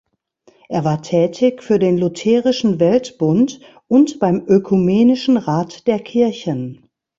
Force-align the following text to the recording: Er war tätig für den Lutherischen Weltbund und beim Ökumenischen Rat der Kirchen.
Er 0.67 0.83
war 0.83 1.03
tätig 1.03 1.61
für 1.61 1.77
den 1.77 1.95
Lutherischen 1.99 2.79
Weltbund 2.79 3.59
und 3.87 4.17
beim 4.17 4.43
Ökumenischen 4.47 5.37
Rat 5.37 5.85
der 5.85 5.99
Kirchen. 5.99 6.89